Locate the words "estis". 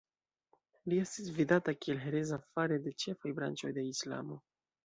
1.01-1.27